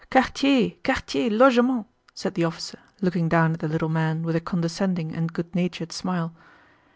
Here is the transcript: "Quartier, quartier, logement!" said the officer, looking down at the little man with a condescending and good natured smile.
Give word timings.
"Quartier, 0.09 0.77
quartier, 0.83 1.29
logement!" 1.29 1.85
said 2.15 2.33
the 2.33 2.43
officer, 2.43 2.79
looking 3.01 3.29
down 3.29 3.53
at 3.53 3.59
the 3.59 3.67
little 3.67 3.87
man 3.87 4.23
with 4.23 4.35
a 4.35 4.41
condescending 4.41 5.13
and 5.15 5.31
good 5.31 5.53
natured 5.53 5.91
smile. 5.91 6.33